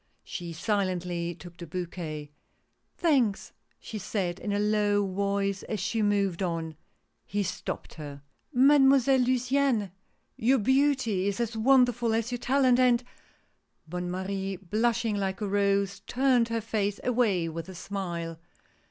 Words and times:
She 0.23 0.51
silently 0.51 1.35
took 1.35 1.57
the 1.57 1.67
bouquet." 1.67 2.31
Thanks," 3.05 3.53
she 3.79 3.99
said 3.99 4.39
in 4.39 4.51
a 4.51 4.57
low 4.57 5.05
voice, 5.05 5.61
as 5.61 5.79
she 5.79 6.01
moved 6.01 6.41
on. 6.41 6.75
He 7.23 7.43
stopped 7.43 7.93
her. 7.93 8.23
THE 8.51 8.59
PAINTER. 8.61 8.73
121" 8.87 8.89
Mademoiselle 9.19 9.23
Luciane, 9.23 9.91
your 10.37 10.57
beauty 10.57 11.27
is 11.27 11.39
as 11.39 11.55
wonderful 11.55 12.15
as 12.15 12.31
your 12.31 12.39
talent, 12.39 12.79
and" 12.79 13.03
Bonne 13.87 14.09
Marie, 14.09 14.55
blushing 14.55 15.17
like 15.17 15.39
a 15.39 15.47
rose, 15.47 15.99
turned 16.07 16.47
her 16.47 16.61
face 16.61 16.99
away 17.03 17.47
with 17.47 17.69
a 17.69 17.75
smile. 17.75 18.39